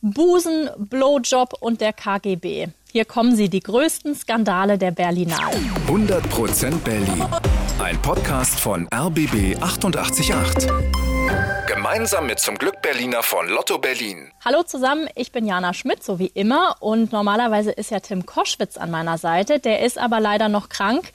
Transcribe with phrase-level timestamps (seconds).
[0.00, 2.68] Busen, Blowjob und der KGB.
[2.92, 5.56] Hier kommen sie, die größten Skandale der Berlinale.
[5.88, 7.24] 100% Berlin.
[7.80, 10.68] Ein Podcast von RBB 888.
[11.66, 14.30] Gemeinsam mit zum Glück Berliner von Lotto Berlin.
[14.44, 16.76] Hallo zusammen, ich bin Jana Schmidt, so wie immer.
[16.78, 19.58] Und normalerweise ist ja Tim Koschwitz an meiner Seite.
[19.58, 21.10] Der ist aber leider noch krank.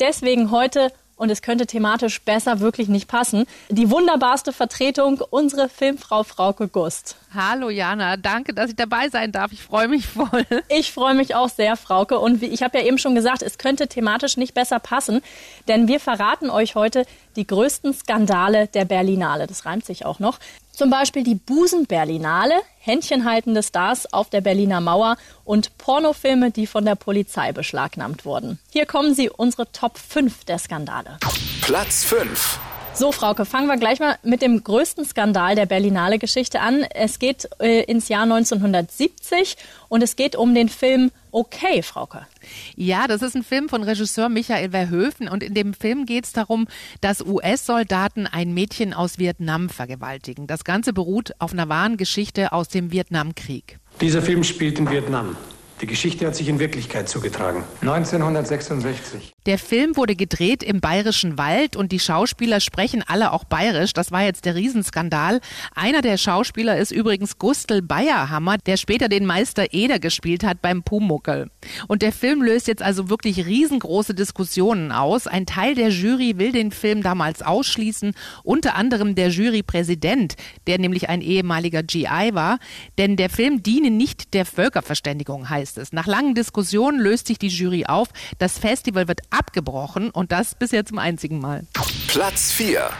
[0.00, 3.46] Deswegen heute und es könnte thematisch besser wirklich nicht passen.
[3.68, 7.16] Die wunderbarste Vertretung, unsere Filmfrau Frauke Gust.
[7.32, 9.52] Hallo Jana, danke, dass ich dabei sein darf.
[9.52, 10.46] Ich freue mich voll.
[10.68, 12.18] Ich freue mich auch sehr, Frauke.
[12.18, 15.20] Und wie, ich habe ja eben schon gesagt, es könnte thematisch nicht besser passen,
[15.68, 19.46] denn wir verraten euch heute die größten Skandale der Berlinale.
[19.46, 20.38] Das reimt sich auch noch.
[20.74, 26.96] Zum Beispiel die Busen-Berlinale, händchenhaltende Stars auf der Berliner Mauer und Pornofilme, die von der
[26.96, 28.58] Polizei beschlagnahmt wurden.
[28.72, 31.18] Hier kommen sie, unsere Top 5 der Skandale.
[31.62, 32.58] Platz 5.
[32.96, 36.84] So, Frauke, fangen wir gleich mal mit dem größten Skandal der Berlinale Geschichte an.
[36.94, 39.56] Es geht äh, ins Jahr 1970
[39.88, 42.28] und es geht um den Film Okay, Frauke.
[42.76, 46.32] Ja, das ist ein Film von Regisseur Michael Verhoeven und in dem Film geht es
[46.32, 46.68] darum,
[47.00, 50.46] dass US-Soldaten ein Mädchen aus Vietnam vergewaltigen.
[50.46, 53.80] Das Ganze beruht auf einer wahren Geschichte aus dem Vietnamkrieg.
[54.00, 55.36] Dieser Film spielt in Vietnam.
[55.80, 57.64] Die Geschichte hat sich in Wirklichkeit zugetragen.
[57.80, 59.32] 1966.
[59.44, 63.92] Der Film wurde gedreht im Bayerischen Wald und die Schauspieler sprechen alle auch bayerisch.
[63.92, 65.40] Das war jetzt der Riesenskandal.
[65.74, 70.84] Einer der Schauspieler ist übrigens Gustl Bayerhammer, der später den Meister Eder gespielt hat beim
[70.84, 71.50] Pumuckel.
[71.88, 75.26] Und der Film löst jetzt also wirklich riesengroße Diskussionen aus.
[75.26, 78.14] Ein Teil der Jury will den Film damals ausschließen,
[78.44, 80.36] unter anderem der Jurypräsident,
[80.68, 82.58] der nämlich ein ehemaliger GI war.
[82.96, 85.92] Denn der Film diene nicht der Völkerverständigung, heißt es.
[85.92, 88.08] Nach langen Diskussionen löst sich die Jury auf.
[88.38, 91.64] Das Festival wird abgebrochen und das bisher zum einzigen Mal.
[92.08, 92.90] Platz 4.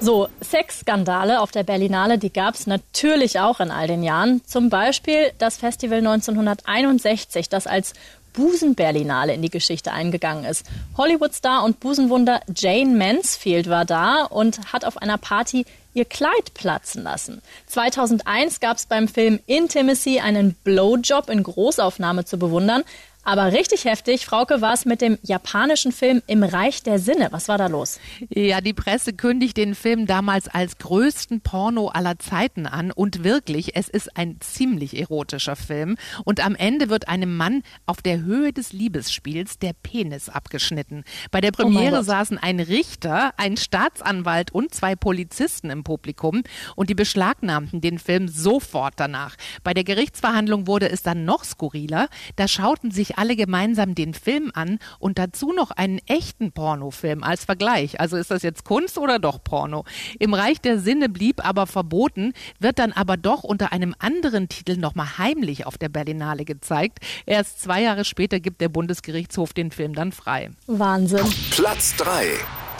[0.00, 4.42] So, Sexskandale auf der Berlinale, die gab es natürlich auch in all den Jahren.
[4.44, 7.92] Zum Beispiel das Festival 1961, das als
[8.32, 10.66] Busenberlinale in die Geschichte eingegangen ist.
[10.96, 15.64] Hollywoodstar und Busenwunder Jane Mansfield war da und hat auf einer Party
[15.94, 17.42] ihr Kleid platzen lassen.
[17.66, 22.82] 2001 gab es beim Film Intimacy einen Blowjob in Großaufnahme zu bewundern.
[23.24, 27.28] Aber richtig heftig, Frauke, war es mit dem japanischen Film Im Reich der Sinne.
[27.30, 28.00] Was war da los?
[28.30, 32.90] Ja, die Presse kündigt den Film damals als größten Porno aller Zeiten an.
[32.90, 35.96] Und wirklich, es ist ein ziemlich erotischer Film.
[36.24, 41.04] Und am Ende wird einem Mann auf der Höhe des Liebesspiels der Penis abgeschnitten.
[41.30, 46.42] Bei der oh Premiere oh saßen ein Richter, ein Staatsanwalt und zwei Polizisten im Publikum.
[46.74, 49.36] Und die beschlagnahmten den Film sofort danach.
[49.62, 52.08] Bei der Gerichtsverhandlung wurde es dann noch skurriler.
[52.34, 57.44] Da schauten sich alle gemeinsam den Film an und dazu noch einen echten Pornofilm als
[57.44, 58.00] Vergleich.
[58.00, 59.84] Also ist das jetzt Kunst oder doch Porno?
[60.18, 64.76] Im Reich der Sinne blieb aber verboten, wird dann aber doch unter einem anderen Titel
[64.76, 66.98] nochmal heimlich auf der Berlinale gezeigt.
[67.26, 70.50] Erst zwei Jahre später gibt der Bundesgerichtshof den Film dann frei.
[70.66, 71.26] Wahnsinn.
[71.50, 72.26] Platz 3.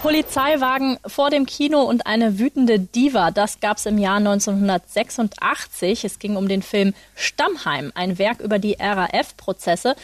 [0.03, 3.31] Polizeiwagen vor dem Kino und eine wütende Diva.
[3.31, 6.05] Das gab es im Jahr 1986.
[6.05, 9.95] Es ging um den Film Stammheim, ein Werk über die RAF-Prozesse.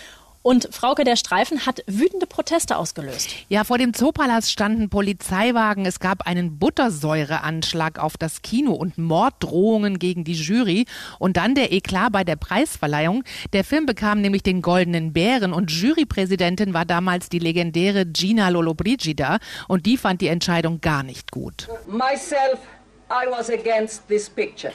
[0.48, 3.28] Und Frauke der Streifen hat wütende Proteste ausgelöst.
[3.50, 5.84] Ja, vor dem Zoopalast standen Polizeiwagen.
[5.84, 10.86] Es gab einen Buttersäureanschlag auf das Kino und Morddrohungen gegen die Jury.
[11.18, 13.24] Und dann der Eklat bei der Preisverleihung.
[13.52, 19.40] Der Film bekam nämlich den Goldenen Bären und Jurypräsidentin war damals die legendäre Gina Lollobrigida.
[19.68, 21.68] Und die fand die Entscheidung gar nicht gut.
[21.86, 22.58] Myself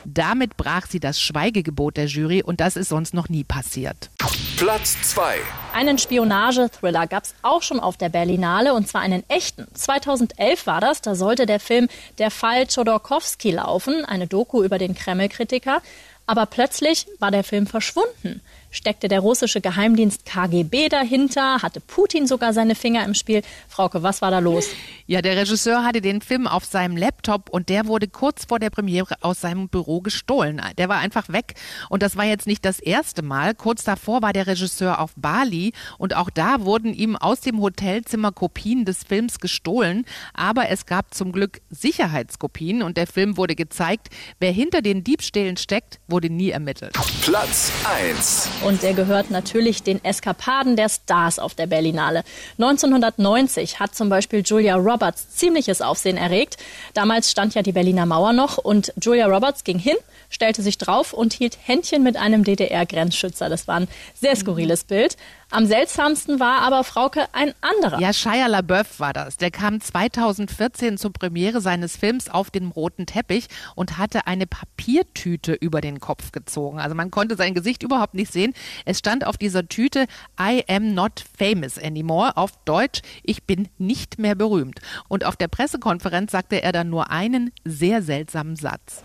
[0.05, 4.09] damit brach sie das Schweigegebot der Jury und das ist sonst noch nie passiert.
[4.57, 5.35] Platz 2.
[5.73, 9.66] Einen Spionage-Thriller gab es auch schon auf der Berlinale und zwar einen echten.
[9.73, 11.88] 2011 war das, da sollte der Film
[12.19, 15.81] Der Fall Chodorkowski laufen, eine Doku über den Kreml-Kritiker.
[16.28, 18.41] Aber plötzlich war der Film verschwunden
[18.73, 23.44] steckte der russische Geheimdienst KGB dahinter, hatte Putin sogar seine Finger im Spiel.
[23.69, 24.67] Frauke, was war da los?
[25.06, 28.69] Ja, der Regisseur hatte den Film auf seinem Laptop und der wurde kurz vor der
[28.69, 30.61] Premiere aus seinem Büro gestohlen.
[30.78, 31.53] Der war einfach weg
[31.89, 33.53] und das war jetzt nicht das erste Mal.
[33.53, 38.31] Kurz davor war der Regisseur auf Bali und auch da wurden ihm aus dem Hotelzimmer
[38.31, 44.09] Kopien des Films gestohlen, aber es gab zum Glück Sicherheitskopien und der Film wurde gezeigt.
[44.40, 46.93] Wer hinter den Diebstählen steckt, wurde nie ermittelt.
[47.22, 47.72] Platz
[48.02, 52.24] 1 und der gehört natürlich den Eskapaden der Stars auf der Berlinale.
[52.58, 56.58] 1990 hat zum Beispiel Julia Roberts ziemliches Aufsehen erregt.
[56.94, 59.98] Damals stand ja die Berliner Mauer noch und Julia Roberts ging hin,
[60.30, 63.50] stellte sich drauf und hielt Händchen mit einem DDR-Grenzschützer.
[63.50, 65.18] Das war ein sehr skurriles Bild.
[65.53, 68.00] Am seltsamsten war aber Frauke ein anderer.
[68.00, 69.38] Ja, Shia LaBeouf war das.
[69.38, 73.46] Der kam 2014 zur Premiere seines Films auf dem roten Teppich
[73.76, 76.79] und hatte eine Papiertüte über den Kopf gezogen.
[76.79, 78.55] Also man konnte sein Gesicht überhaupt nicht sehen.
[78.85, 80.08] Es stand auf dieser Tüte
[80.41, 82.35] I am not famous anymore.
[82.35, 84.79] Auf Deutsch, ich bin nicht mehr berühmt.
[85.08, 89.03] Und auf der Pressekonferenz sagte er dann nur einen sehr seltsamen Satz.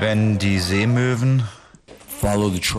[0.00, 1.44] Wenn die Seemöwen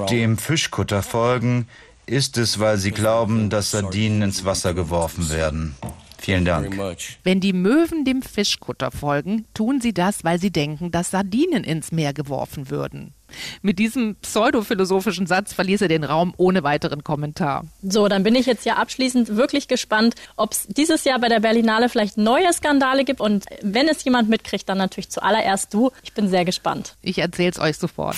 [0.10, 1.68] dem Fischkutter folgen,
[2.12, 5.76] ist es, weil sie glauben, dass Sardinen ins Wasser geworfen werden.
[6.18, 6.78] Vielen Dank.
[7.24, 11.92] Wenn die Möwen dem Fischkutter folgen, tun sie das, weil sie denken, dass Sardinen ins
[11.92, 13.14] Meer geworfen würden.
[13.62, 17.66] Mit diesem pseudophilosophischen Satz verließ er den Raum ohne weiteren Kommentar.
[17.84, 21.40] So, dann bin ich jetzt ja abschließend wirklich gespannt, ob es dieses Jahr bei der
[21.40, 23.22] Berlinale vielleicht neue Skandale gibt.
[23.22, 25.92] Und wenn es jemand mitkriegt, dann natürlich zuallererst du.
[26.04, 26.96] Ich bin sehr gespannt.
[27.02, 28.18] Ich erzähl's euch sofort.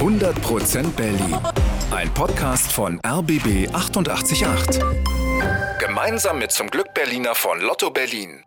[0.00, 1.36] 100% Berlin.
[1.90, 4.80] Ein Podcast von RBB 888.
[5.78, 8.44] Gemeinsam mit zum Glück Berliner von Lotto Berlin.